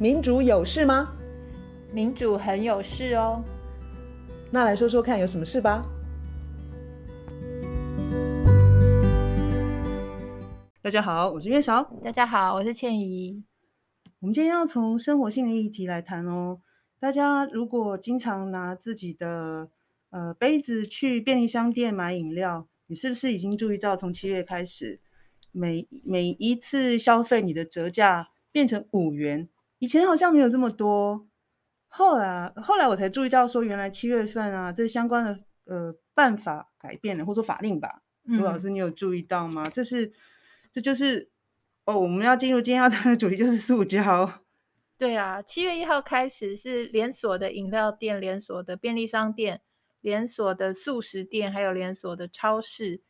[0.00, 1.12] 民主有事吗？
[1.92, 3.44] 民主很有事哦。
[4.50, 5.82] 那来说说看，有什么事吧？
[10.80, 11.82] 大家好，我是月韶。
[12.02, 13.44] 大家好，我是倩怡。
[14.20, 16.62] 我们今天要从生活性的议题来谈哦。
[16.98, 19.68] 大家如果经常拿自己的
[20.08, 24.98] 呃杯子去便利商店买饮料，你是不是已经注意到，从七月开始，
[25.52, 29.46] 每每一次消费你的折价变成五元？
[29.80, 31.26] 以前好像没有这么多，
[31.88, 38.02] 后来后来我才注意到说，原来七月份啊，这相关的呃办法改变了，或者说法令吧。
[38.24, 39.68] 卢、嗯、老师，你有注意到吗？
[39.70, 40.12] 这是
[40.70, 41.30] 这就是
[41.86, 44.30] 哦，我们要进入今天要谈的主题，就是塑胶。
[44.98, 49.62] 对啊，七月一号开始是连锁的饮料店、连锁的便利商店、
[50.02, 53.00] 连锁的素食店，还有连锁的超市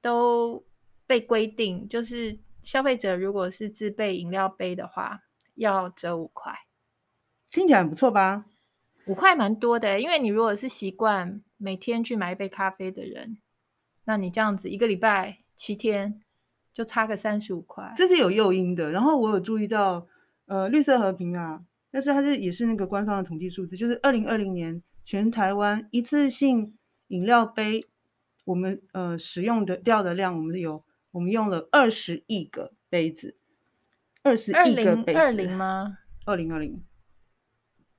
[0.00, 0.64] 都
[1.04, 5.20] 被规定，就是消费者如果是自备饮料杯的话。
[5.54, 6.52] 要折五块，
[7.50, 8.46] 听起来很不错吧？
[9.06, 13.38] 五块蛮多的，因为你如果是习惯每天去买一杯咖啡的人，
[14.04, 16.22] 那你这样子一个礼拜七天
[16.72, 18.90] 就差个三十五块，这是有诱因的。
[18.90, 20.06] 然后我有注意到，
[20.46, 26.78] 呃，绿色和平啊，但是它是也是那个官方的统计数字，就是二零二零年全台湾一次性
[27.08, 27.84] 饮料杯，
[28.44, 33.36] 我们呃使用的掉的量，我们有我们用了二十亿个杯子。
[34.22, 35.98] 二十亿个杯子，二零吗？
[36.24, 36.82] 二零二零。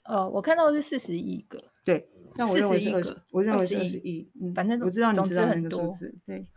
[0.05, 1.63] 哦，我看到的是四十亿个。
[1.85, 4.29] 对，但我认为是二十，我认为是二十亿。
[4.41, 6.13] 嗯，反正我知道你知道那个数字。
[6.25, 6.47] 对，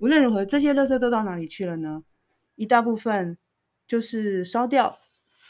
[0.00, 2.02] 无论如何，这些垃圾都到哪里去了呢？
[2.56, 3.38] 一大部分
[3.86, 4.98] 就是烧掉。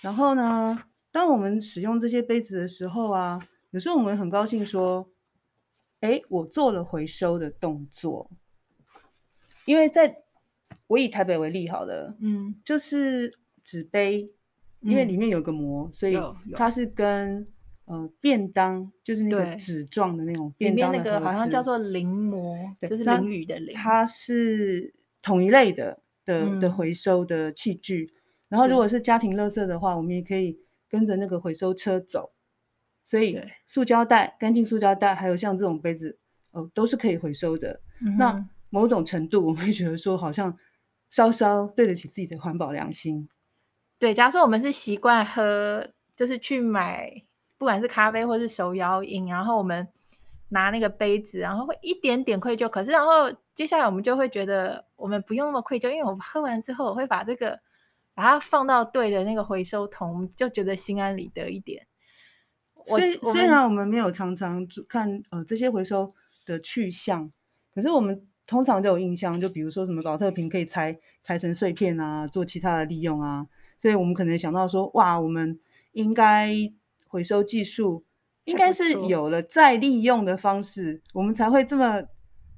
[0.02, 5.10] 然后呢，当我们使用这些杯子的时候啊，有时候我们很高兴说
[6.00, 8.30] ：“哎，我做了回收的动作。”
[9.64, 10.22] 因为在
[10.86, 13.38] 我以台北为例好了，嗯，就是
[13.69, 14.33] 纸杯，
[14.80, 16.19] 因为里面有个膜，嗯、所以
[16.55, 17.47] 它是跟
[17.84, 28.10] 呃便当，就是那个纸状的那种便当的，里面那个好像叫做淋膜，对，就是淋雨的淋，它是同一类的的、嗯、的回收的器具。
[28.48, 32.32] 然后如果是家庭垃圾的话，我们也可以跟着那个回收车走。
[33.04, 36.19] 所以塑胶袋、干净塑胶袋，还有像这种杯子，
[36.53, 38.16] 哦、呃，都是可以回收的、嗯。
[38.16, 40.56] 那某种程度，我们会觉得说，好像。
[41.10, 43.26] 稍稍对得起自己的环保良心。
[43.98, 45.86] 对，假如说我们是习惯喝，
[46.16, 47.10] 就是去买，
[47.56, 49.86] 不管是咖啡或是手摇饮，然后我们
[50.50, 52.69] 拿那个杯子，然后会一点点愧疚。
[52.69, 57.59] 可是，然后接下来我们就会觉得，我们不用那么愧疚，因为我喝完之后，我会把这个
[58.14, 61.86] 把它放到对的那个回收桶，我们就觉得心安理得一点。
[62.84, 66.15] 虽虽然我们没有常常看呃这些回收
[66.47, 67.32] 的去向，
[67.75, 68.25] 可是我们。
[68.48, 73.47] 通常都有印象，就比如说什么宝特瓶可以拆拆成碎片啊，做其他的利用啊，
[73.78, 75.59] 所以我们可能想到说，哇，我们
[75.93, 76.53] 应该
[77.06, 78.05] 回收技术
[78.44, 82.03] 应该是有了再利用的方式，我们才会这么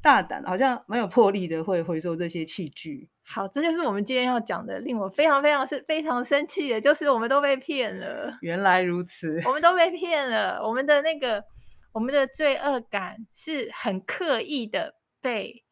[0.01, 3.09] 大胆，好像蛮有魄力的，会回收这些器具。
[3.23, 8.37] 好，这就是我们今天要讲的，令我非常非常是非常生气的，就是我们都被骗了。
[8.41, 11.45] 原来如此，我们都被骗了，我们的那个
[11.93, 15.65] 我们的罪恶感是很刻意的被。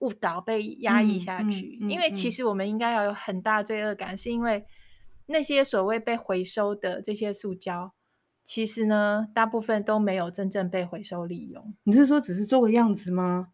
[0.00, 4.62] 误导被压抑下去，嗯嗯嗯，因为其实我们应该要有很大罪恶感，是因为
[5.26, 7.92] 那些所谓被回收的这些塑胶，
[8.42, 11.74] 其实呢，大部分都没有真正被回收利用。
[11.84, 13.48] 你是说只是做个样子吗？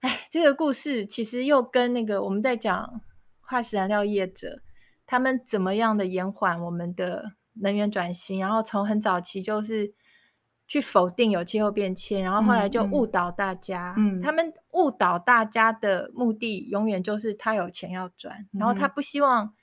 [0.00, 3.00] 哎，这个故事其实又跟那个我们在讲
[3.40, 4.62] 化石燃料业者
[5.06, 9.94] 他们怎么样的延缓我们的能源转型，然后从很早期就是。
[10.70, 13.94] 去否定有气候变迁，然后后来就误导大家。
[13.96, 19.54] 嗯，他们误导大家的目的永远就是他有钱要赚，嗯，然后他不希望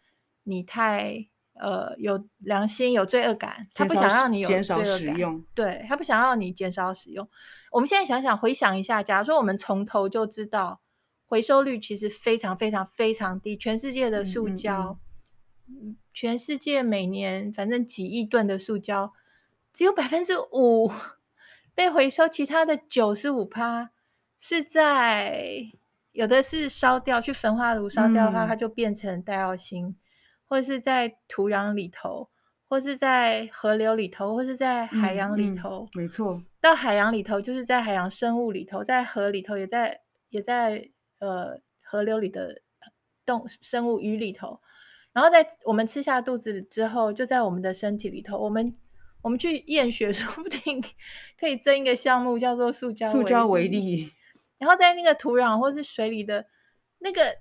[0.46, 4.78] 你太呃有良心、有罪恶感，他不想让你有罪恶感。
[4.78, 5.46] 减少使用。
[5.54, 7.28] 对，他不想让你减少使用。
[7.72, 10.80] 我们现在想想，回想一下，假如说我们从头就知道
[11.26, 14.98] 回收率其实非常非常非常低，全世界的塑胶，
[15.68, 19.12] 嗯嗯嗯，全世界每年反正几亿吨的塑胶。
[19.74, 20.90] 只有百分之五
[21.74, 23.90] 被回收，其他的九十五趴
[24.40, 25.66] 是在
[26.14, 29.98] 有的是烧掉，去焚化炉烧掉的话，嗯，它就变成戴奥辛，
[30.48, 32.30] 或者是在土壤里头，
[32.68, 35.88] 或是在河流里头，或是在海洋里头。
[35.94, 40.90] 嗯嗯，没错，到海洋里头就是在海洋生物里头，在河里头也在也在
[41.20, 42.62] 呃河流里的
[43.26, 44.60] 动生物鱼里头，
[45.14, 48.76] 然后在我们吃下肚子之后，就在我们的身体里头，我们。
[49.22, 50.80] 我们去验血， 说不定
[51.40, 54.12] 可以争一个项目，叫做塑胶塑胶为例。
[54.60, 56.46] 然后在那个土壤或是水里的
[57.00, 57.36] 那个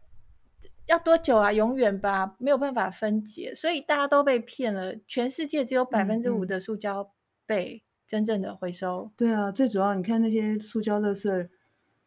[0.86, 1.50] 要多久啊？
[1.52, 4.94] 永远吧，没有办法分解，所以大家都被骗了。
[5.06, 7.10] 全世界只有百分之五的塑胶
[7.46, 9.10] 被真正的回收。
[9.16, 11.48] 对啊，最主要你看那些塑胶垃圾，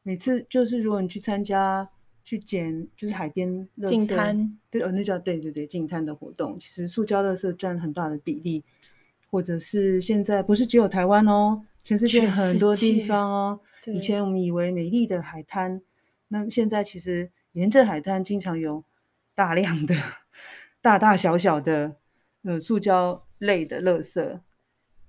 [0.04, 1.90] 每次就是如果你去参加
[2.24, 8.64] 去捡，就是海边净滩，对，哦，那叫对对对净滩的活动，其实塑胶垃圾占很大的比例，
[9.32, 13.60] 或者是现在不是只有台湾哦，全世界很多地方哦。
[13.86, 15.82] 以前我们以为美丽的海滩，
[16.28, 17.32] 那现在其实。
[17.58, 18.84] 沿着海滩经常有
[19.34, 19.96] 大量的
[20.80, 21.96] 大大小小的
[22.44, 24.40] 呃塑胶类的垃圾。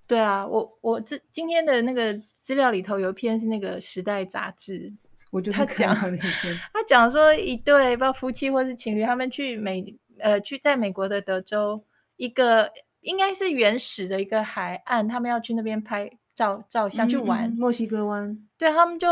[0.06, 4.90] 对啊，我我这今天的那个资料里头有一篇是那个《时代》杂志，
[5.30, 6.58] 我就是看到那篇。
[6.72, 11.84] 他讲说一对不知道夫妻或是情侣，他们去美呃去在美国的德州
[12.16, 12.72] 一个
[13.02, 17.50] 应该是原始的一个海岸，他们要去那边拍照照相去玩。
[17.50, 18.38] 嗯嗯，墨西哥湾。
[18.56, 19.08] 对，他们就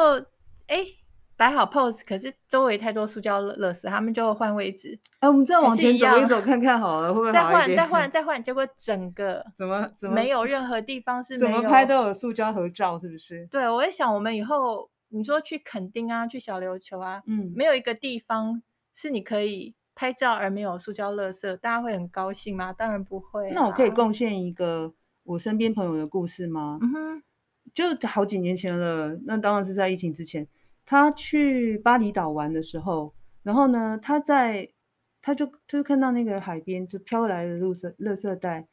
[0.68, 0.86] 哎。
[1.36, 4.98] 摆好 pose，可是周围太多塑胶垃圾，他们就换位置。
[5.20, 7.76] 哎、啊，我们再往前走一走，看看好了，会不会再换？
[7.76, 13.46] 再换， 再换，结果整个怎么怎么没有任何地方是怎么拍都有塑胶合照，是不是？
[13.50, 18.62] 对，我在想，我们以后你说去垦丁啊，去小琉球啊，嗯，没有一个地方
[18.94, 22.72] 是你可以拍照而没有塑胶垃圾，大家会很高兴吗？
[22.72, 23.52] 当然不会、啊。
[23.54, 24.94] 那我可以贡献一个
[25.24, 26.78] 我身边朋友的故事吗？
[26.80, 27.22] 嗯哼，
[27.74, 30.48] 就好几年前了，那当然是在疫情之前。
[30.86, 33.12] 他去巴厘岛玩的时候，
[33.42, 34.70] 然后呢，他在
[35.20, 38.66] 他就他就看到那个海边就飘来的绿色垃圾袋，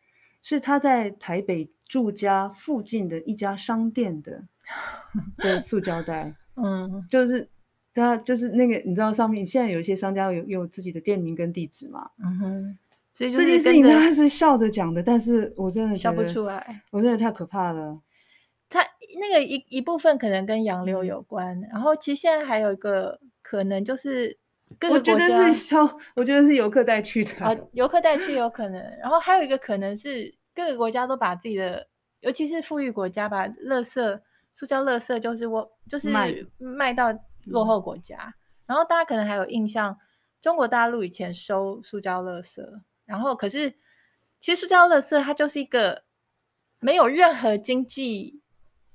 [0.43, 4.43] 是他在台北住家附近的一家商店的
[5.37, 6.35] 的塑胶袋。
[6.55, 7.49] 嗯，就是
[7.95, 12.11] 他就是那个你知道上面现在有一些商家有有自己的店名跟地址嘛。
[12.23, 12.77] 嗯哼，
[13.15, 17.99] 所以这件事情他是笑着讲的，但是我真的笑不出来，我真的太可怕了。
[19.13, 24.37] 它那个一一部分可能跟洋流有关，然后其实现在还有一个可能就是
[24.79, 31.87] 各个国家，我觉得是消，我觉得是游客带去的啊，游客带去有可能，然后还有一个可能是各个国家都把自己的，
[32.21, 34.21] 尤其是富裕国家，把垃圾、
[34.51, 36.09] 塑胶垃圾就是我就是
[36.57, 37.13] 卖到
[37.45, 38.33] 落后国家，嗯，
[38.67, 39.97] 然后大家可能还有印象，
[40.41, 42.61] 中国大陆以前收塑胶垃圾，
[43.05, 43.73] 然后可是
[44.39, 46.03] 其实塑胶垃圾它就是一个
[46.79, 48.41] 没有任何经济。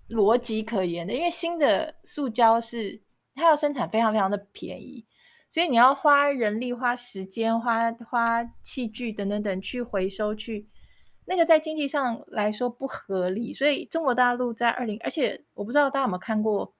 [0.08, 3.00] 逻辑可言的，因为新的塑胶是
[3.34, 5.04] 它要生产非常非常的便宜，
[5.50, 10.66] 所以你要花人力、花时间、花花器具等等等去回收去，
[11.26, 13.52] 那个在经济上来说不合理。
[13.52, 16.74] 所以中国大陆在二零，而且我不知道大家有没有看过，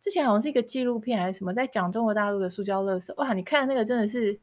[0.00, 3.12] 之前好像是一个纪录片还是什么，在讲中国大陆的塑胶垃圾。
[3.16, 4.38] 哇，你看那个真的是，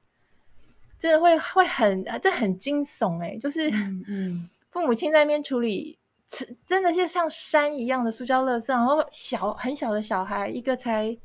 [1.00, 3.70] 真的会会很这很惊悚哎、欸，就是
[4.08, 5.98] 嗯，父母亲在那边处理。
[6.66, 11.18] 真的是像山一样的塑胶垃圾，然后小很小的小孩，一个才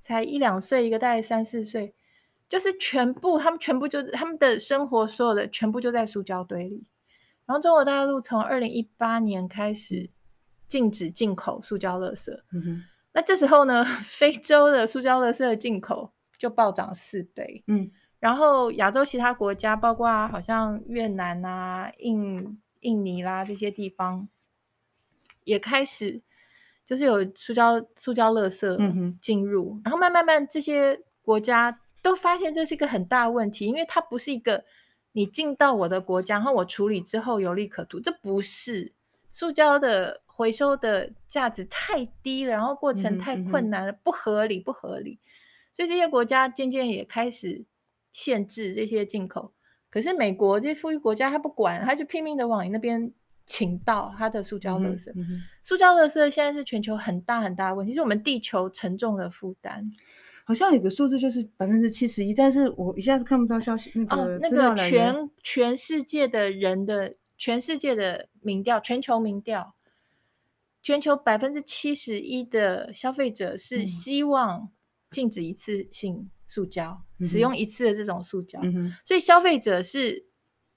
[0.00, 1.94] 才一两岁，一个大概三四岁，
[2.48, 6.86] 就是全部他们全部就他们的生活所有的全部就在塑胶堆里。
[7.44, 10.08] 然后中国大陆从二零一八年开始
[10.66, 24.26] 禁止进口塑胶垃圾，嗯哼，那这时候呢， 非洲的塑胶垃圾的进口就暴涨四倍，嗯，然后亚洲其他国家，包括好像越南啊、印印尼啦这些地方。
[25.46, 26.20] 也开始
[26.84, 34.64] 就是有塑胶塑胶垃圾进入，嗯，然后慢慢慢这些国家都发现这是一个很大问题，因为它不是一个
[35.12, 38.92] 你进到我的国家，然后我处理之后有利可图，这不是
[39.30, 45.20] 塑胶的回收的价值太低了，然后过程太困难了，嗯，不合理不合理，
[45.72, 47.64] 所以这些国家渐渐也开始
[48.12, 49.52] 限制这些进口。
[49.90, 53.12] 可是美国这些富裕国家他不管，他就拼命的往你那边。
[53.46, 59.88] 倾倒它的塑胶垃圾，嗯嗯、塑胶垃圾现在是全球很大很大的问题，是我们地球沉重的负担。
[60.44, 63.90] 好像有个数字就是百分之七十一，但是我一下子看不到消息。
[63.94, 69.74] 那个、哦、那个全全世界的人的全世界的民调，全球民调，
[70.82, 74.70] 全球百分之七十一的消费者是希望
[75.10, 80.26] 禁止一次性塑胶、嗯，使用一次的这种塑胶，嗯、所以消费者是。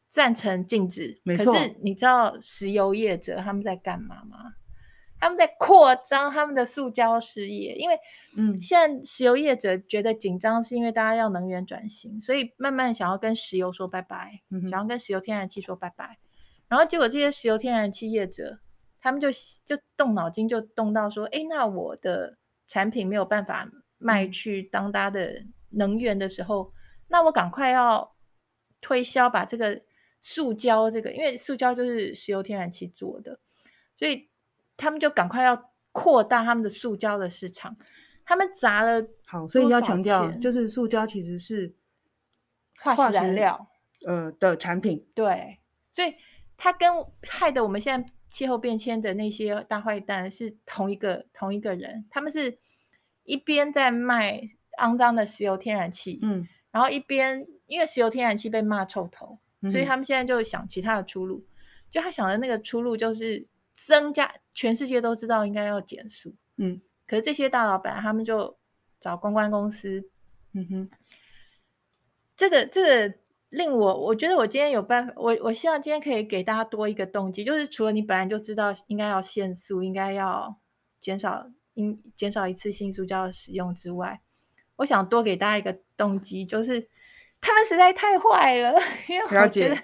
[0.10, 4.56] 赞成禁止，可是你知道石油业者他们在干嘛吗？
[5.22, 8.00] 他们在扩张他们的塑胶事业，因为
[8.38, 16.18] 嗯，现在石油业者觉得紧张，是因为大家要能源转型，所以慢慢想要跟石油说拜拜，嗯、想要跟石油天然气说拜拜。
[16.70, 18.60] 然后结果这些石油天然气业者，
[19.02, 19.28] 他们就
[19.66, 26.74] 就动脑筋，就动到说，哎，那我的产品没有办法卖去当大的能源的时候，嗯、
[27.10, 28.16] 那我赶快要
[28.82, 29.82] 推销把这个。
[30.20, 33.40] 塑胶这个，因为塑胶就是石油天然气做的，
[33.98, 34.30] 所以
[34.78, 37.78] 他们就赶快要扩大他们的塑胶的市场。
[38.26, 41.74] 他们砸了好，所以要强调，就是塑胶其实是
[42.80, 43.68] 化石燃料
[44.06, 45.08] 呃的产品。
[45.16, 45.60] 对，
[45.92, 46.14] 所以
[46.56, 46.92] 它跟
[47.28, 52.60] 害得我们现在气候变迁的那些大坏蛋是同一个同一个人，他们是
[53.24, 54.44] 一边在卖
[54.78, 61.46] 肮脏的石油天然气，嗯，然后一边因为石油天然气被骂臭头，嗯、所以他们现在就想其他的出路。
[61.90, 63.44] 就他想的那个出路就是
[63.76, 68.56] 增加，全世界都知道应该要减速，嗯，可是这些大老板他们就
[69.00, 70.08] 找公关公司，
[70.54, 70.90] 嗯哼，
[72.38, 73.16] 这个这个
[73.50, 80.60] 令我我觉得我今天有办法，我我希望今天可以给大家多一个动机，就是除了你本来就知道应该要限速，应该要
[81.02, 84.22] 减少应减少一次性塑胶的使用之外，
[84.76, 86.88] 我想多给大家一个动机，就是。
[87.42, 88.74] 他们实在太坏了，
[89.08, 89.76] 因为我觉得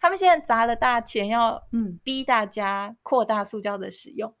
[0.00, 4.30] 他们现在砸了大钱，要嗯逼大家扩大塑胶的使用。
[4.30, 4.36] 嗯、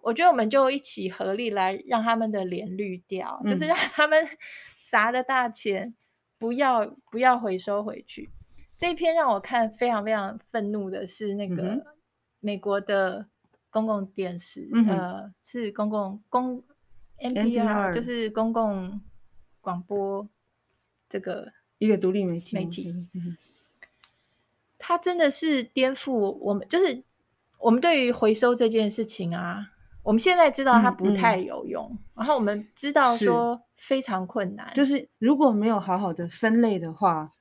[0.00, 4.26] 我觉得我们就一起合力来让他们的脸绿掉，嗯、就是让他们
[4.86, 5.94] 砸的大钱
[6.38, 8.30] 不要不要回收回去。
[8.78, 11.84] 这一篇让我看非常非常愤怒的是那个
[12.40, 13.26] 美国的
[13.70, 16.64] 公共电视，嗯、呃，是公共公
[17.20, 18.98] NPR，NPR 就是公共
[19.60, 20.26] 广播
[21.08, 21.52] 这个。
[21.78, 23.36] 一个独立媒体，媒体，嗯，
[24.78, 27.02] 它真的是颠覆我们，就是
[27.58, 29.70] 我们对于回收这件事情啊，
[30.02, 37.32] 我们现在知道它不太有用，嗯嗯、然后我们知道说非常困难，就是如果没有好好的分类的话，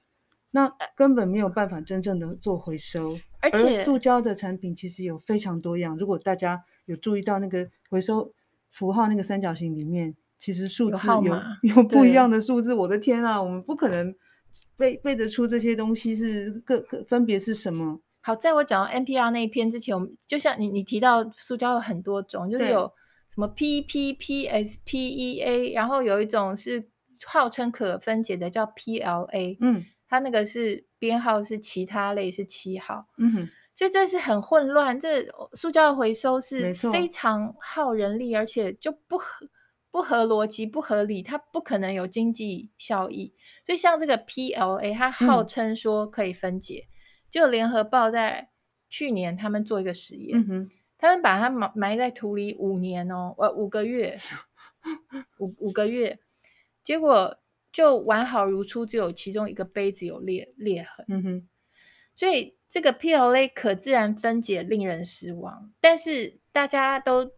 [0.52, 3.18] 那根本没有办法真正的做回收。
[3.40, 8.34] 而且，塑胶的产品其实有非常多样，如果大家有注意到那个回收
[8.72, 14.16] 符号那个三角形里面，其实数字有有，有不一样的数字，我的天啊，我们不可能。
[14.78, 18.00] 背背得出这些东西是各各分别是什么？
[18.22, 22.92] 好，在我讲到 NPR 那一篇之前，我们就像你你提到塑胶有很多种，就是有
[23.34, 26.90] 什么 PPPS、PEA，然后有一种是
[27.26, 35.00] 号称可分解的叫 PLA，嗯，它那个是编号是其他类是七号，嗯哼，所以这是很混乱。
[35.00, 39.48] 这塑胶的回收是非常耗人力，而且就不合
[39.98, 43.34] 不合逻辑、不合理，它不可能有经济效益。
[43.66, 46.94] 所以像这个 PLA，它号称说可以分解，嗯、
[47.32, 48.50] 就联合报在
[48.92, 54.20] 去年他们做一个实验，嗯、他们把它埋埋在土里五年哦，呃五个月，
[55.42, 56.20] 五五个月，
[56.84, 57.40] 结果
[57.74, 61.08] 就完好如初，只有其中一个杯子有裂裂痕。
[61.10, 61.50] 嗯、哼
[62.16, 67.32] 所以这个 PLA 可自然分解令人失望，但是大家都。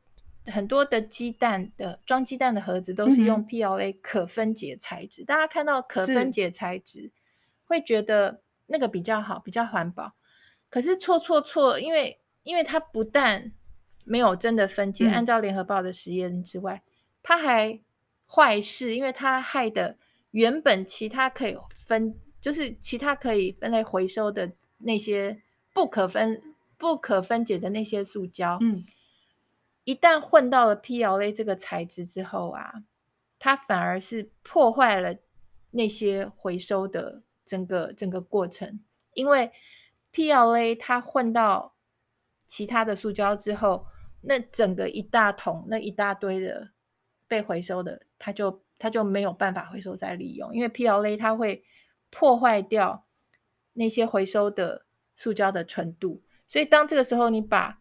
[0.50, 7.12] 很多的鸡蛋的装鸡蛋的盒子都是用 PLA 可分解材质，嗯、大家看到可分解材质是
[7.65, 10.13] 会觉得那个比较好，比较环保。
[10.70, 13.51] 可是错错错，因为因为它不但
[14.06, 16.82] 没有真的分解，嗯、按照联合报的实验之外，
[17.24, 17.79] 它还
[18.25, 19.98] 坏事，因为它害的
[20.32, 25.41] 原本其他可以分，就是其他可以分类回收的那些
[25.74, 26.41] 不可分
[26.77, 28.84] 不可分解的那些塑胶，嗯。
[29.89, 32.84] 一旦混到了 PLA 这个材质之后啊，
[33.39, 35.15] 它反而是破坏了
[35.72, 38.81] 那些回收的整个整个过程，
[39.15, 39.51] 因为
[40.13, 41.74] PLA 它混到
[42.46, 43.88] 其他的塑胶之后，
[44.22, 46.69] 那整个一大桶那一大堆的
[47.27, 51.63] 被回收的，它就它就没有办法回收再利用，因为 PLA 它会
[52.12, 53.08] 破坏掉
[53.74, 57.78] 那些回收的塑胶的纯度，所以当这个时候你把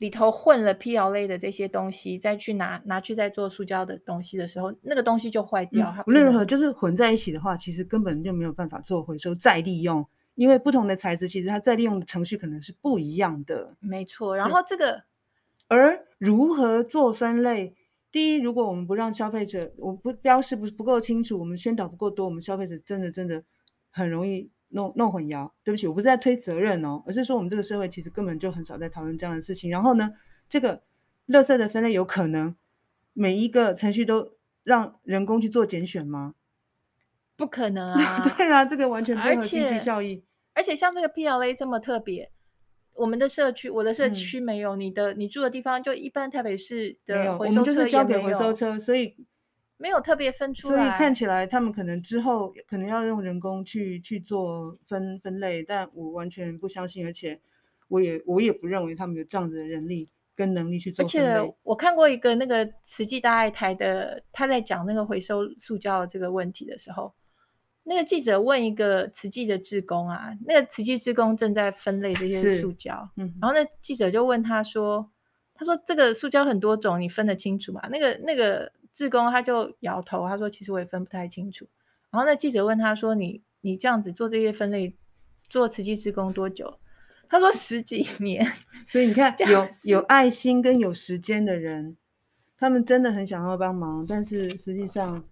[0.00, 5.94] 里头混了 PL 类的这些东西，再去拿拿去再做塑胶的东西的时候，那个东西就坏掉。
[6.06, 10.04] 无论如何，就是混在一起的话，其实根本就没有办法做回收再利用，
[10.36, 13.76] 因为不同的材质，其实它再利用的程序可能是不一样的。
[13.78, 14.34] 没错。
[14.34, 15.04] 然后这个，
[15.68, 17.74] 而如何做分类？
[18.10, 23.44] 第一，如果我们不让消费者，我不标示不不够清楚，我们宣导不够多，我们消费者真的真的
[23.90, 24.50] 很容易。
[24.70, 29.70] 弄弄混淆，对不起，我不是在推责任哦，而是说我们这个社会其实根本就很少在讨论这样的事情。
[29.70, 30.12] 然后呢，
[30.48, 30.82] 这个
[31.28, 32.54] 垃圾的分类有可能
[33.12, 36.34] 每一个程序都让人工去做拣选吗？
[37.36, 38.34] 不可能啊！
[38.36, 40.22] 对啊，这个完全没有经济效益。
[40.54, 42.30] 而且像这个 PLA 这么特别，
[42.94, 49.16] 我们的社区，我的社区没有，嗯、你的你住的地方就一般台北市的回收车也没有，我们就是交给回收车，所以。
[49.80, 57.40] 没有特别分出来，所以看起来他们可能之后可能要用人工去去做分分类，但我完全不相信，而且
[57.88, 61.02] 我也我也不认为他们有这样子的人力跟能力去做。
[61.02, 61.24] 而且
[61.62, 67.14] 我看过一个那个慈济大爱台的，他在讲那个回收塑胶的这个问题的时候，
[67.82, 75.10] 那个记者问一个慈济的志工啊，那个慈济志工正在分类这些塑胶，嗯，然后那记者就问他说，
[75.54, 77.80] 他说这个塑胶很多种，你分得清楚吗？
[77.90, 78.70] 那个那个。
[78.92, 81.68] 志工他就摇头，他说：“其实我也分不太清楚。”
[82.10, 84.96] 然后那记者问他说：“你你这样子做这些分类，
[85.48, 86.78] 做慈济志工多久？
[87.28, 88.44] 他说十几年。
[88.88, 91.96] 所以你看，有有爱心跟有时间的人，
[92.58, 95.24] 他们真的很想要帮忙，但是实际上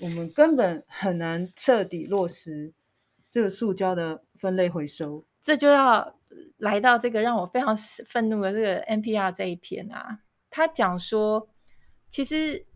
[0.00, 2.74] 我们根本很难彻底落实
[3.30, 5.24] 这个塑胶的分类回收。
[5.40, 6.18] 这就要
[6.58, 7.74] 来到这个让我非常
[8.06, 10.20] 愤怒的这个 NPR 这一篇啊，
[10.50, 11.48] 他讲说，
[12.10, 12.66] 其实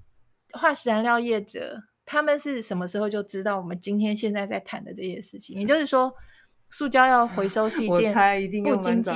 [0.57, 1.83] 化石燃料业者。
[2.09, 5.59] 他们是什么时候就知道我们今天现在在谈的这些事情？
[5.59, 6.15] 也就是说，
[6.71, 8.15] 塑胶要回收是一件
[8.63, 9.11] 不经济、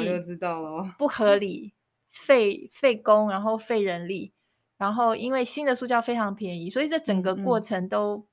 [0.99, 1.73] 不合理、
[2.11, 4.33] 费费工，然后费人力，
[4.77, 8.27] 然后因为新的塑胶非常便宜，所以这整个过程都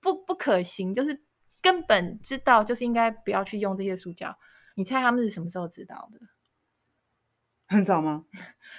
[0.00, 1.22] 不不可行，就是
[1.62, 4.36] 根本知道就是应该不要去用这些塑胶。
[4.74, 6.18] 你猜他们是什么时候知道的？
[7.68, 8.24] 很早吗？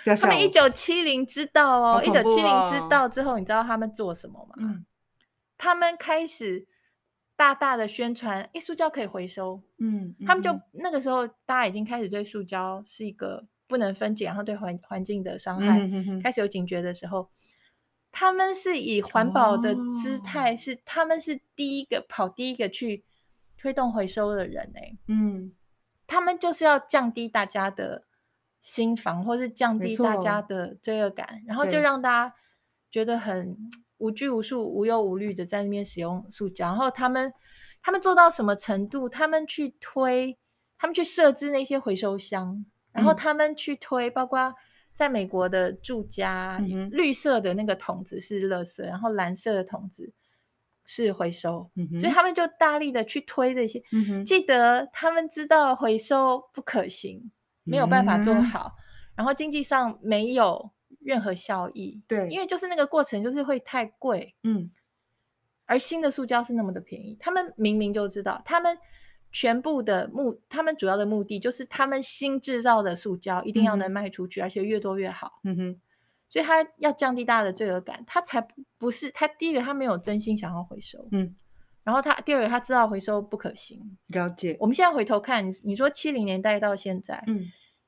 [0.21, 4.55] 他们一九七零知道哦，一九七零知道之后，你知道他们做什么吗？
[4.59, 4.85] 嗯
[5.59, 6.67] 他们开始
[7.35, 9.59] 大大的宣传，诶，塑胶可以回收。
[9.79, 17.29] 嗯，他们就、嗯、那个时候，大家已经开始对塑胶是一个不能分解，然后对环环境的伤害、嗯、哼哼开始有警觉的时候，
[18.11, 23.03] 他们是以环保的姿态，哦、是他们是第一个跑第一个去
[23.57, 24.97] 推动回收的人诶。
[25.07, 25.51] 嗯，
[26.05, 28.03] 他们就是要降低大家的
[28.67, 32.35] 心房，或是降低大家的罪恶感，然后就让大家
[32.91, 33.57] 觉得很。
[33.99, 37.33] 无拘无束、无忧无虑的在那边使用塑胶，然后他们
[37.81, 39.09] 他们做到什么程度？
[39.09, 40.37] 他们去推，
[40.77, 44.53] 他们去设置那些回收箱，然后他们去推，包括
[44.93, 50.13] 在美国的住家，嗯、绿色的那个桶子是垃圾，然后蓝色的桶子
[50.85, 53.81] 是回收，嗯、所以他们就大力的去推这些。
[53.91, 57.31] 嗯、记得他们知道回收不可行，
[57.67, 58.81] 没有办法做好，嗯、
[59.17, 60.71] 然后经济上没有。
[61.01, 64.69] 任何效益，对，因为就是那个过程就是会太贵，嗯，
[65.65, 68.77] 而新的塑胶是那么的便宜，他们明明就知道，他们
[69.31, 75.81] 全部的目，他们主要的目的就是他们新制造的塑胶一定要能卖出去，嗯、而且越多越好，嗯哼，
[76.29, 78.45] 所以他要降低大家的罪恶感，他才
[78.77, 81.33] 不是他第一个他没有真心想要回收，嗯，
[81.83, 87.45] 然后他第二个他知道回收不可行，了解，我们现在回头看，你说七零年代到现在，嗯。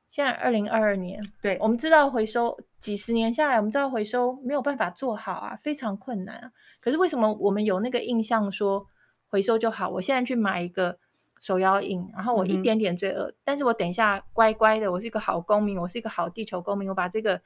[0.09, 6.51] 现在二零二二年，对，我们知道回收几十年下来，我们知道回收没有办法做好啊，非常困难啊。
[6.81, 8.87] 可是为什么我们有那个印象说
[9.27, 9.87] 回收就好？
[9.87, 10.97] 我现在去买一个
[11.39, 17.39] 手摇饮，然后我一点点罪恶，嗯、但是我等一下乖乖的，我是一个好公民，我是一个好地球公民，我把这个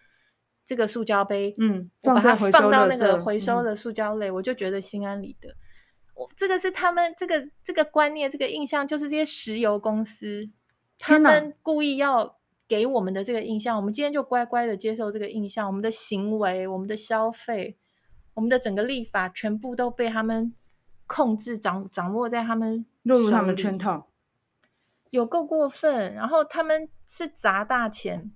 [0.66, 5.54] 这个塑胶杯，嗯，我把它放到那个回收的塑胶类，嗯、我就觉得心安理得。
[6.16, 10.50] 我这个是他们这个这个观念，这个印象，就是这些石油公司
[10.98, 12.38] 他们故意要。
[12.68, 15.68] 给我们的这个印象，我们今天就乖乖的接受这个印象。
[15.68, 17.78] 我们的行为、我们的消费、
[18.34, 20.54] 我们的整个立法，全部都被他们
[21.06, 24.08] 控制、掌掌握在他们落入他们圈套，
[25.10, 26.14] 有够过分。
[26.14, 28.32] 然后他们是砸大钱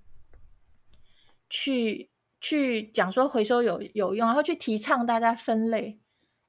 [1.49, 2.09] 去
[2.39, 5.99] 去讲说回收有有用，然后去提倡大家分类。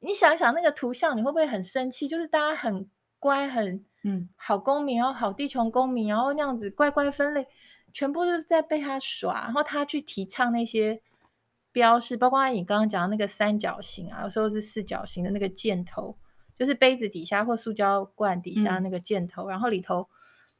[0.00, 2.06] 你想一想那个图像，你会不会很生气？
[2.06, 2.88] 就是大家很
[3.18, 7.46] 乖、很嗯好公民，然后好地球公民，然后那样子乖乖分类。
[7.92, 11.00] 全部是在被他耍，然后他去提倡那些
[11.72, 16.16] 标识，包括你刚刚讲的那个三角形啊，有时候是四角形的那个箭头，
[16.56, 20.08] 就是杯子底下或塑胶罐底下那个箭头，嗯、然后里头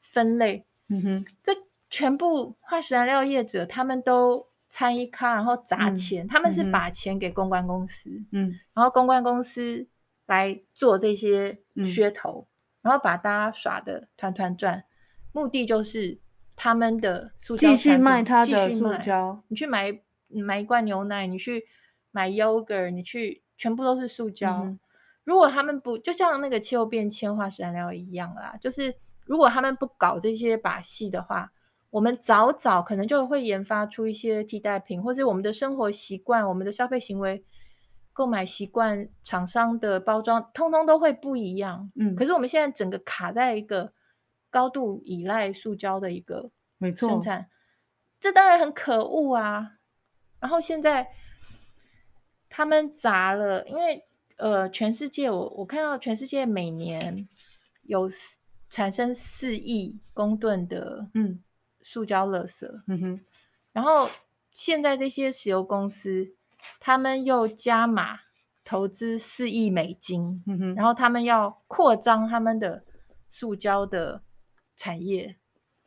[0.01, 0.65] 分类。
[0.89, 1.53] 嗯哼，这
[1.91, 9.87] 全部化石燃料业者他们都参与咖，然后砸钱，嗯、他们是把钱给公关公司，嗯，然后公关公司
[10.27, 14.85] 来做这些噱头，嗯、然后把大家耍的团团转，
[15.33, 16.19] 目的就是。
[16.61, 21.65] 他们的塑胶继续卖他的塑胶，你去买买一罐牛奶，你去
[22.11, 24.65] 买 yogurt，你去全部都是塑胶。
[24.65, 24.81] 嗯、
[25.23, 28.93] 如果他们不，就像那个气候变迁、化石燃料一样啦，就是
[29.25, 31.53] 如果他们不搞这些把戏的话，
[31.91, 37.45] 我们早早可能就会研发出一些替代品，或是我们的生活习惯、我们的消费行为、
[38.13, 41.89] 购买习惯、厂商的包装，通通都会不一样。
[41.95, 43.93] 嗯，可是我们现在整个卡在一个。
[44.51, 46.51] 高度依赖塑胶的一个
[46.97, 47.51] 生产，
[48.19, 49.79] 这当然很可恶啊。
[50.41, 51.09] 然后现在
[52.49, 54.07] 他们砸了，因为
[54.37, 57.29] 呃，全世界我我看到全世界每年
[57.83, 58.09] 有
[58.71, 61.43] 产生四亿公吨的嗯
[61.83, 63.21] 塑胶垃圾，嗯哼。
[63.73, 64.09] 然后
[64.53, 66.35] 现在这些石油公司，
[66.81, 68.21] 他们又加码
[68.65, 70.75] 投资四亿美金，嗯哼。
[70.75, 72.85] 然后他们要扩张他们的
[73.29, 74.23] 塑胶的。
[74.79, 75.37] 产业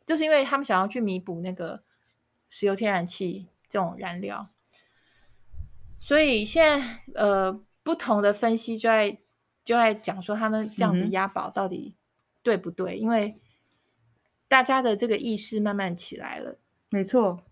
[0.06, 1.82] 就是因为他们想要去弥补那个
[2.48, 4.50] 石油、天然气这种燃料，
[5.98, 9.18] 所以现在呃不同的分析就在
[9.64, 11.96] 就在讲说他们这样子押宝到底
[12.42, 12.96] 对不对？
[12.96, 13.40] 嗯、因为
[14.48, 16.58] 大家的这个意识慢慢起来了，
[16.90, 17.42] 没错。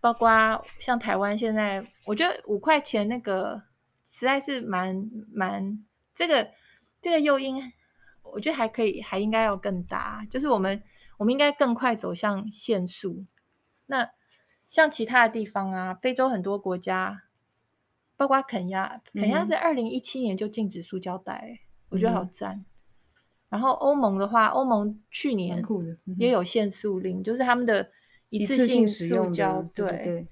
[0.00, 3.62] 包括像台湾现在，我觉得五块钱那个
[4.04, 6.50] 实在是蛮蛮这个
[7.00, 7.72] 这个诱因，
[8.22, 10.26] 我觉得还可以，还应该要更大。
[10.30, 10.82] 就是我们
[11.18, 13.24] 我们应该更快走向限速。
[13.86, 14.10] 那
[14.68, 17.22] 像其他的地方啊，非洲很多国家，
[18.16, 21.58] 包括肯亚，肯亚在二零一七年就禁止塑胶袋，嗯，
[21.90, 22.64] 我觉得好赞。
[23.48, 25.62] 然后欧盟的话，欧盟去年
[26.18, 27.90] 也有限塑令，嗯，就是他们的。
[28.32, 30.26] 一次性塑胶，对，对，对，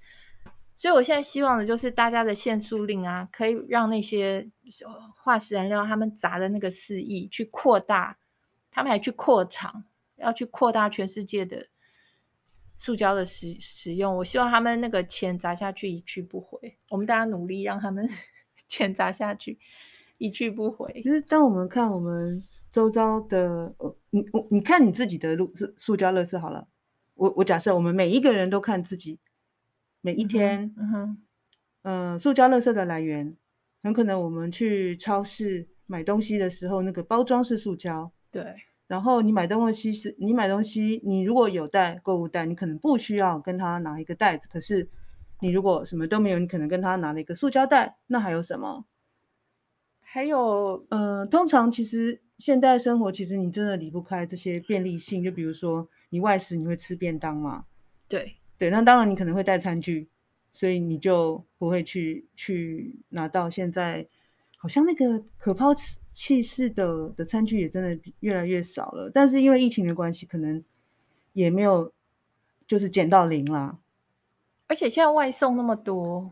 [0.80, 4.48] 所以我现在希望的就是大家的限塑令啊，可以让那些
[5.14, 8.16] 化石燃料他们砸的那个四亿去扩大，
[8.70, 9.84] 他们还去扩厂，
[10.16, 11.66] 要去扩大全世界的
[12.78, 14.16] 塑胶的使使用。
[14.16, 18.08] 我希望他们那个钱砸下去一去不回，我们大家努力让他们
[18.66, 19.58] 钱砸下去
[20.16, 21.02] 一去不回。
[21.04, 26.66] 就是当我们看我们周遭的，呃，你我你看你自己的路塑塑胶垃圾好了。
[27.16, 29.18] 我我假设我们每一个人都看自己
[30.00, 31.18] 每一天，嗯哼，
[31.82, 33.36] 嗯、呃，塑胶垃圾的来源，
[33.82, 38.54] 很可能我们去超市买东西的时候，那个包装是塑胶，对。
[38.86, 44.48] 然后你买东西是，你买东西，你如果有带购物袋，你可能不需要跟他拿一个袋子。
[44.50, 44.88] 可是
[45.40, 47.98] 你如果什么都没有，你可能跟他拿了一个塑胶袋。
[48.08, 48.84] 那还有什么？
[50.00, 55.88] 还有，嗯、呃，通常其实现代生活，其实你真的离不开这些便利性，就比如说。
[56.12, 57.66] 你外食你会吃便当嘛？
[58.08, 60.06] 对对，那当然你可能会带餐具，
[60.52, 63.48] 所以你就不会去去拿到。
[63.48, 64.06] 现在
[64.58, 69.10] 好像那个可抛弃式的的餐具也真的越来越少了。
[69.14, 70.62] 但是因为疫情的关系，可能
[71.32, 71.90] 也没有
[72.66, 73.78] 就是减到零啦。
[74.66, 76.30] 而且现在外送那么多，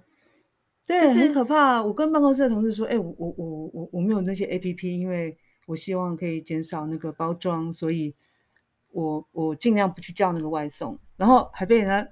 [0.85, 1.83] 对，就是很可怕。
[1.83, 8.14] 我跟办公室的同事说：“哎、欸，我我我我我没有那些 APP，因为我希望可以减少那个包装，所以。”
[8.91, 12.11] 我我尽量不去叫那个外送，然后还被人家，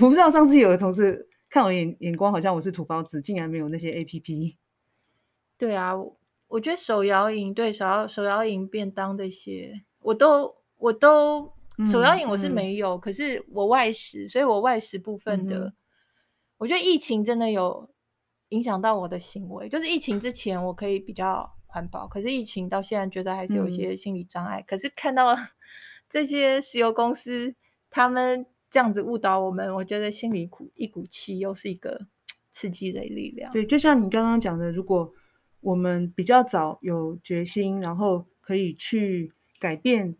[0.00, 4.56] 我不知道上次有的同事看我眼眼光，好像我是土包子，竟然没有那些 APP。
[5.58, 5.92] 对啊，
[6.48, 11.52] 我觉得手摇饮对手摇手摇饮便当这些，我都我都
[11.90, 15.74] 手摇饮我是没有，可是我外食，所以我外食部分的，嗯、
[16.58, 17.88] 我觉得疫情真的有
[18.48, 19.68] 影响到我的行为。
[19.68, 24.60] 就是疫情之前我可以比较环保，可是疫情到现在觉得还是有一些心理障碍。
[24.60, 25.34] 嗯、可是看到。
[26.06, 27.54] 这些石油公司，
[27.90, 32.08] 他们这样子误导我们，我觉得心里苦一股气，又是一个
[32.50, 33.52] 刺激的力量。
[33.52, 35.14] 对，就像你刚刚讲的，如果
[35.60, 40.16] 我们比较早有决心，然后可以去改变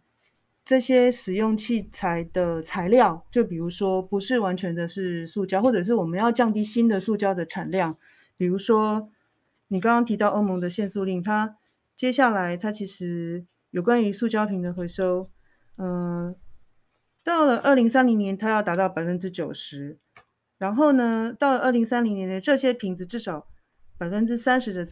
[0.64, 7.98] 这些使用器材的材料，就比如说不是完全的是塑胶，或者是我们要降低新的塑胶的产量。
[8.36, 9.10] 比如说
[9.66, 11.56] 你刚刚提到欧盟的限塑令，它
[11.96, 15.26] 接下来它其实有关于塑胶瓶的回收。
[15.76, 16.36] 嗯、
[17.24, 19.98] 到了二零三零年，它要达到百分之九十。
[20.56, 23.46] 然后呢，到了二零三零年呢这些瓶子至少
[23.98, 24.88] 百分之三十的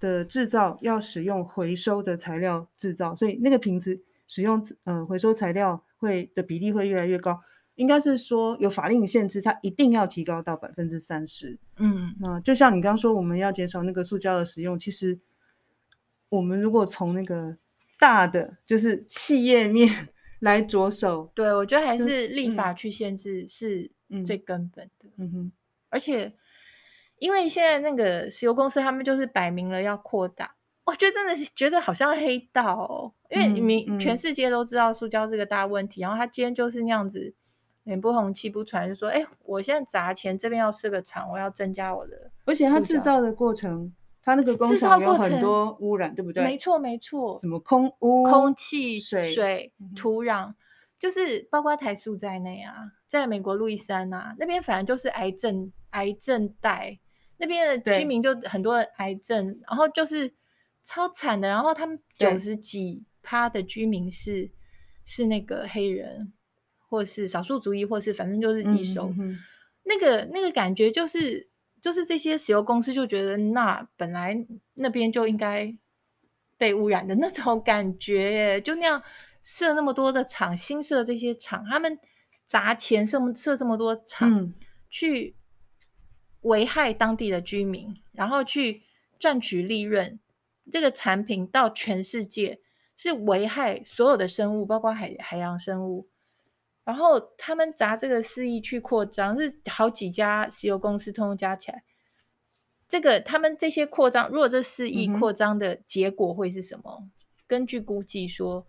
[0.00, 7.38] 的制造要使用回收的材料制造，所以那个瓶子使用呃回收材料会的比例会越来越高。
[7.74, 11.58] 应该是说有法令限制，它一定要提高到百分之三十。
[11.76, 15.18] 嗯，那就像你刚刚说，我们要减少那个塑胶的使用，其实
[16.30, 17.56] 我们如果从那个
[17.98, 20.08] 大的就是企业面。
[20.42, 23.88] 来着手，对，我觉得还是立法去限制是
[24.26, 25.08] 最根本的。
[25.16, 25.52] 嗯哼，
[25.88, 26.32] 而且
[27.20, 33.12] 因为现在那个石油公司，他们就是摆明了要扩大，我觉得真的是觉得好像黑道哦。
[33.30, 37.32] 因为你全世界都知道塑胶这个大问题，然后他今天就是那样子
[37.84, 43.94] 脸不红气不喘，就说：“哎，我现在砸钱，这边要设个厂，我要增加我的。”而且他制造的过程。
[44.24, 46.44] 它那个工厂有很多污染，对不对？
[46.44, 47.36] 没错，没错。
[47.38, 50.54] 什么空污、空气、水、水、土壤，嗯、
[50.96, 52.72] 就是包括台塑在内啊。
[53.08, 56.98] 在美国路易斯安那那边，反正就是癌症癌症带，
[57.36, 60.32] 那边的居民就很多癌症，然后就是
[60.84, 61.48] 超惨的。
[61.48, 64.50] 然后他们九十几趴的居民是
[65.04, 66.32] 是那个黑人，
[66.88, 69.12] 或是少数族裔，或是反正就是低收。
[69.82, 71.50] 那个那个感觉就是。
[71.82, 75.76] 就是这些石油公司就觉得，那本来那边就应该
[76.56, 79.02] 被污染的那种感觉耶，就那样
[79.42, 81.98] 设那么多的厂，新设这些厂，他们
[82.46, 84.54] 砸钱设设这么多厂，嗯、
[84.88, 85.34] 去
[86.42, 88.82] 危害当地的居民，然后去
[89.18, 90.20] 赚取利润。
[90.70, 92.60] 这个产品到全世界
[92.96, 96.08] 是危害所有的生物，包括海海洋生物。
[96.84, 101.84] 然后他们砸这个四亿去扩张，是好几家石油公司通通加起来，
[102.88, 106.98] 这个他们这些扩张，如果这四亿扩张的结果会是什么？
[107.00, 107.10] 嗯、
[107.46, 108.66] 根据估计说，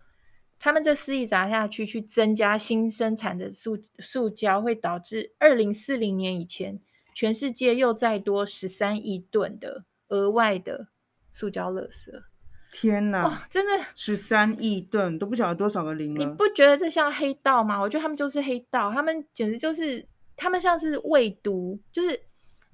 [0.59, 6.79] 他们这四亿砸下去，去增加新生产的塑塑胶，会导致二零四零年以前，
[7.13, 10.89] 全世界又再多十三亿吨的额外的
[11.31, 12.23] 塑胶垃圾。
[12.75, 13.45] 天哪！
[13.51, 16.25] 真的十三亿吨都不晓得多少个零了。
[16.25, 17.79] 你不觉得这像黑道吗？
[17.79, 20.03] 我觉得他们就是黑道，他们简直就是
[20.35, 22.19] 他们像是喂毒，就是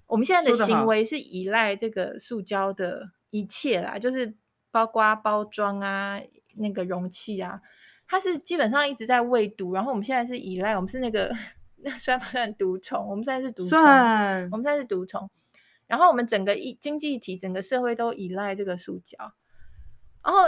[0.08, 4.34] 我们现在的行为是依赖这个塑胶的一切啦，就是
[4.72, 6.20] 包括包装啊、
[6.56, 7.60] 那个容器啊，
[8.08, 9.74] 它是基本上一直在喂毒。
[9.74, 11.36] 然后我们现在是依赖，我们是那个
[11.84, 13.06] 那算不算毒虫？
[13.10, 15.30] 我们现在是毒虫，算我们现在是毒虫。
[15.88, 19.18] 然后我们整个一经济体、整个社会都依赖这个塑胶。
[20.22, 20.42] 然后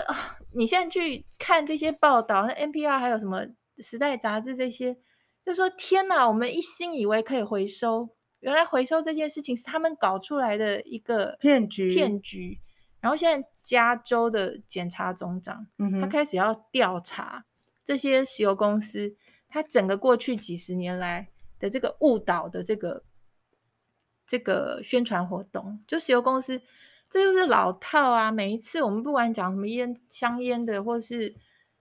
[0.53, 3.43] 你现在去看这些报道，那 NPR 还有什么
[3.79, 4.97] 《时代》杂志这些，
[5.45, 8.10] 就说天哪，我们一心以为可以回收，
[8.41, 11.89] 原来回收这件事情是他们搞出来的一个骗局。
[11.89, 12.60] 骗局。
[12.99, 17.45] 然后现在加州的检察总长，嗯，他开始要调查
[17.86, 19.15] 这些石油公司，
[19.47, 21.29] 他整个过去几十年来
[21.60, 23.03] 的这个误导的这个
[24.27, 26.62] 这个宣传活动，就石油公司。
[27.12, 28.32] 这就是老套啊！
[28.32, 31.36] 每一次我们不管讲什么烟、香烟的，或是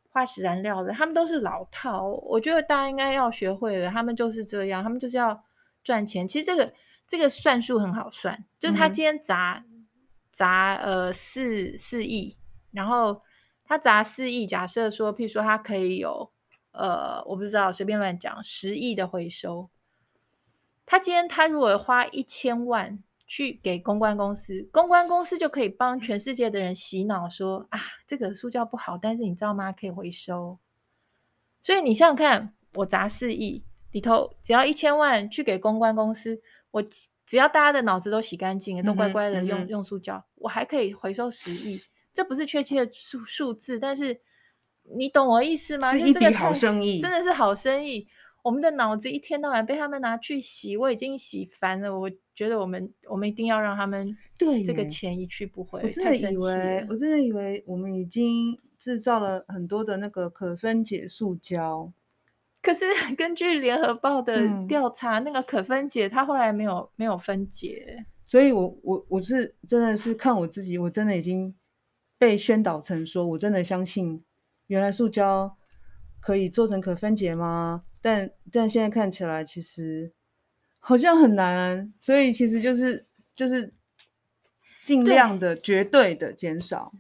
[0.09, 2.09] 化石燃料的，他们都是老套。
[2.09, 5.45] 我觉得大家应该要学会了，他们就是这样，他们就是要
[5.85, 6.27] 赚钱。
[6.27, 6.73] 其实这个
[7.07, 9.87] 这个算数很好算，就是他今天砸、嗯、
[10.33, 12.37] 砸呃四四亿，
[12.73, 13.23] 然后
[13.65, 16.33] 他砸四亿，假设说，譬如说他可以有
[16.73, 19.71] 呃，我不知道随便乱讲十亿的回收，
[20.85, 23.05] 他今天他如果花一千万。
[23.31, 29.71] 去给公关公司，公关公司就可以帮全世界的人洗脑说啊，这个塑胶不好，但是你知道吗？
[29.71, 30.59] 可以回收。
[31.63, 33.63] 所以你想想看，我砸四亿
[33.93, 36.83] 里头，只要一千万去给公关公司，我
[37.25, 41.81] 只要大家的脑子都洗干净，都乖乖的用、嗯、用塑胶，我还可以回收十亿。
[42.13, 44.21] 这不是确切的数数字，但是
[44.97, 45.93] 你懂我意思吗？
[45.93, 48.09] 是一笔好生意，真的是好生意。
[48.43, 51.97] 我们的脑子一天到晚被他们拿去洗，我已经洗烦了。
[51.97, 55.83] 我觉得我们我们一定要让他们对这个钱一去不回。
[55.83, 61.93] 我真的以为，我真的以为我们已经制造了很多的那个可分解塑胶。
[62.63, 68.07] 可是 根据联合报的调查，嗯、那个可分解它后来没有没有分解。
[68.25, 71.55] 所以我我我是真的是看我自己，我真的已经
[72.17, 74.25] 被宣导成说，我真的相信
[74.69, 75.55] 原来塑胶
[76.21, 77.85] 可以做成可分解吗？
[78.01, 80.15] 但但现在看起来，其实
[80.81, 83.73] 好像很难，所以其实就是就是
[84.83, 86.93] 尽量的绝对的减少。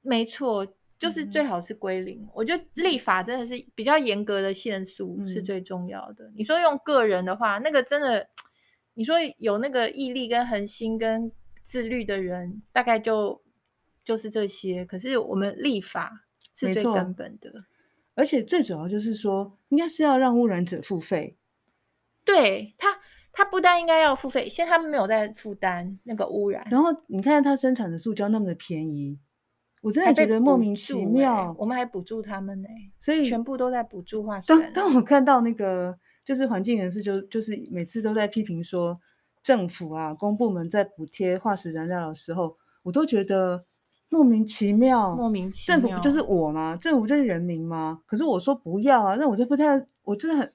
[0.00, 0.66] 没错，
[0.98, 2.22] 就是最好是归零。
[2.22, 2.28] 嗯。
[2.32, 6.24] 我觉得立法真的是比较严格的限速是最重要的。
[6.28, 6.32] 嗯。
[6.36, 8.26] 你说用个人的话，那个真的，
[8.94, 11.30] 你说有那个毅力跟恒心跟
[11.64, 13.42] 自律的人，大概就
[14.02, 14.84] 就是这些。
[14.84, 17.52] 可是我们立法是最根本的。
[18.14, 21.36] 而且最主要就是说，应该是要让污染者付费。
[22.24, 22.98] 对他，
[23.38, 26.66] 他不但应该要付费，现在他们没有在负担那个污染。
[26.68, 29.16] 然后你看他生产的塑胶那么的便宜，
[29.80, 31.52] 我真的觉得莫名其妙。
[31.52, 34.48] 欸、我们还补助他们呢、欸，所以全部都在补助化石。
[34.48, 38.98] 当当我看到那个就是环境人士就就是每次都在批评说
[39.44, 43.64] 政府啊公部门在补贴化石燃料的时候，我都觉得。
[44.10, 46.74] 莫名其妙，莫名其妙，政府不就是我吗？
[46.80, 48.00] 政府不就是人民吗？
[48.06, 50.50] 可是我说不要啊，那我就不太，我真的很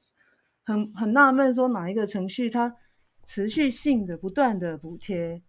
[0.65, 2.75] 很很纳闷，说哪一个程序它
[3.25, 5.41] 持续性的不断的补贴，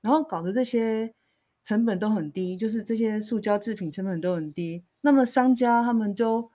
[0.00, 1.14] 然后搞得这些
[1.62, 6.50] 成本都很低，就是这些塑胶制品成本都很低，那么商家他们就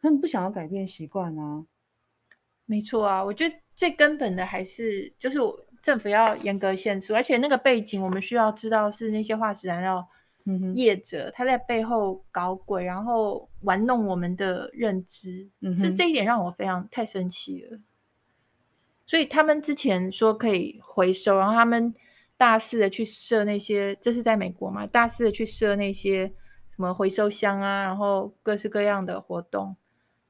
[0.00, 1.64] 他们不想要改变习惯啊。
[2.66, 10.08] 没错啊，我觉得最根本的还是就是我政府要严格限速，而且那个背景我们需要知道是那些化石燃料。
[10.74, 17.78] 业者他在背后搞鬼，然后玩弄我们的认知，嗯、是这一点让我非常太生气了。
[19.06, 21.92] 所以他们之前说可以回收，然后他们
[22.36, 24.86] 大肆的去设那些，这是在美国嘛？
[24.86, 26.26] 大肆的去设那些
[26.70, 29.76] 什么回收箱啊，然后各式各样的活动，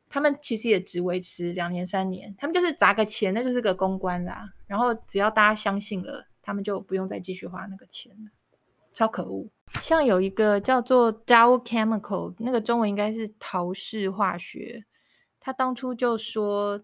[0.08, 4.50] 他们其实也只维持两年三年，他们就是砸个钱，那就是个公关啦。
[4.66, 8.30] 然后只要大家相信了，他们就不用再继续花那个钱了，
[8.92, 9.48] 超可恶。
[9.80, 14.84] 像有一个叫做 Dow Chemical，那个中文应该是陶氏化学。
[15.38, 16.82] 他当初就说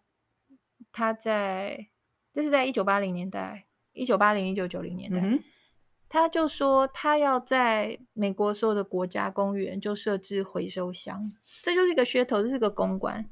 [0.92, 1.88] 他在，
[2.32, 5.42] 这是在一九八零年代，一九八零一九九零年代，嗯，
[6.08, 13.28] 他就说他要在美国所有的国家公园就设置回收箱，这就是一个噱头，这是个公关。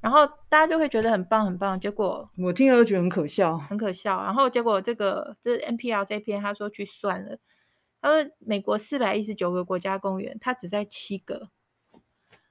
[0.00, 4.22] 然后大家就会觉得很棒很棒，结果我听了都觉得很可笑，很可笑。
[4.22, 7.38] 然后结果这个这 NPR 这篇他说去算了，
[8.00, 11.50] 他说美国四百一十九个国家公园，它只在七个，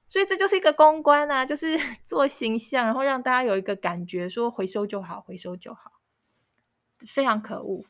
[0.08, 6.00] 所以这就是一个公关啊，就是 做形象，然后让大家有一个感觉说回收就好，回收就好，
[7.06, 7.84] 非常可恶。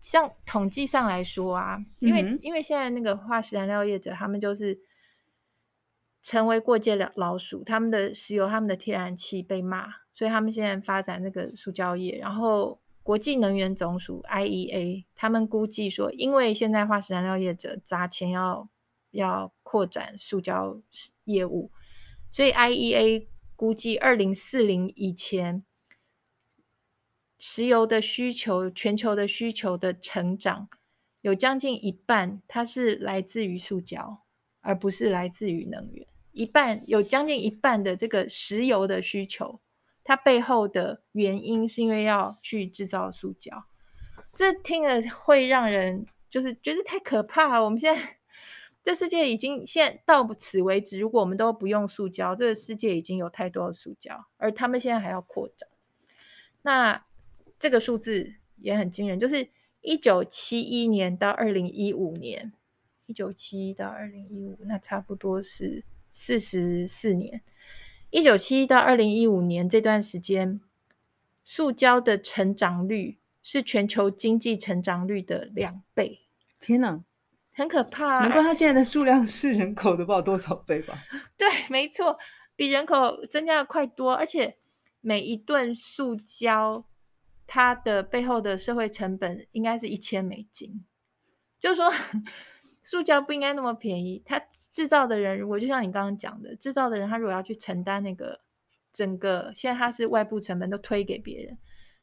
[0.00, 4.78] 像统计上来说啊，因为、嗯、因为现在那个化石燃料业者，他们就是。
[6.22, 12.18] 成为过街老鼠，他们的石油、他们的天然气被骂，所以他们现在发展那个塑胶业。
[12.18, 18.68] 然后国际能源总署 IEA 他们估计说，因为现在化石燃料业者砸钱要
[19.12, 20.82] 要扩展塑胶
[21.22, 21.70] 业务，
[22.32, 25.64] 所以 IEA 估计二零四零以前，
[27.38, 30.68] 石油的需求、全球的需求的成长
[31.20, 34.24] 有将近一半，它是来自于塑胶，
[34.62, 36.04] 而不是来自于能源。
[36.32, 39.60] 一半有将近一半的这个石油的需求，
[40.06, 43.66] 它背后的原因是因为要去制造塑胶，
[44.32, 47.64] 这听了会让人就是觉得太可怕了。
[47.64, 48.18] 我们现在
[48.84, 55.68] 这世界已经现在到此为止，如果我们都不用塑胶，这个世界已经有太多的塑胶，而他们现在还要扩张。
[56.62, 57.04] 那
[57.58, 59.48] 这个数字也很惊人，就是
[59.80, 62.52] 一九七一年到二零一五年，
[63.06, 65.84] 一九七一到二零一五，那差不多是。
[66.18, 67.42] 四十四年，
[68.16, 70.58] 一九七一到二零一五年这段时间，
[71.44, 76.20] 塑胶的成长率是全球经济成长率的两倍。
[76.58, 76.98] 天哪，
[77.52, 78.20] 很可怕！
[78.20, 80.98] 难怪它现在的数量是人口的不知道多少倍吧？
[81.36, 82.18] 对，没错，
[82.56, 84.56] 比人口增加的快多，而且
[85.02, 86.86] 每一吨塑胶，
[87.46, 90.86] 它的背后的社会成本应该是一千美金，
[91.60, 91.92] 就是说。
[92.86, 94.38] 塑胶不应该那么便宜，它
[94.70, 98.38] 制造的人如果就像你刚刚讲的，制造的人他如果要去承担那个
[98.92, 101.58] 整个，现在他是外部成本都推给别人，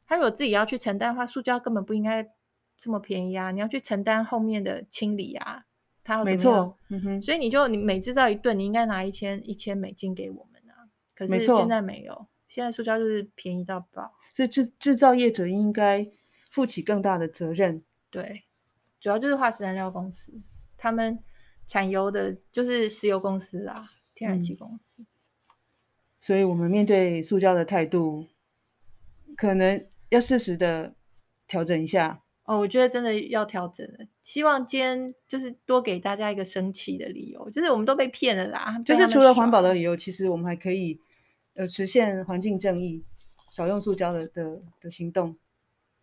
[0.06, 2.30] 他如果自己要去承担的话，塑胶根本不应该
[2.78, 3.50] 这么便宜啊！
[3.52, 5.64] 你要去承担后面的清理啊，
[6.04, 6.22] 他？
[6.22, 10.92] 没错，嗯哼，所以你就你每制造一顿，你应该拿一千一千美金给我们啊。
[11.16, 16.06] 可是现在没有，现在塑胶就是便宜到爆，所以制制造业者应该
[16.50, 17.82] 负起更大的责任。
[18.10, 18.44] 对，
[19.00, 20.34] 主要就是化石燃料公司。
[20.84, 21.18] 他们
[21.66, 25.02] 产油的就是石油公司啦，天然气公司。
[25.02, 25.06] 嗯，
[26.20, 28.28] 所以我们面对塑胶的态度，
[29.38, 30.94] 可能要适时的
[31.48, 32.22] 调整一下。
[32.44, 34.06] 哦，我觉得真的要调整了。
[34.24, 38.78] 希望今天就是多给大家一个生气的理由，就是我们都被骗了啦。
[38.86, 41.00] 就是除了环保的理由，其实我们还可以
[41.54, 43.06] 呃实现环境正义，
[43.50, 45.38] 少用塑胶的的的行动。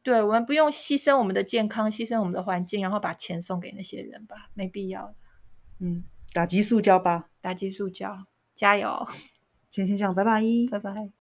[0.02, 5.14] 对，我们不用牺牲我们的健康，牺牲我们的环境，然后把钱送给那些人吧，没必要的。
[5.78, 9.06] 嗯，打击塑胶吧，打击塑胶，加油！
[9.70, 11.08] 先先这样，拜拜，拜拜。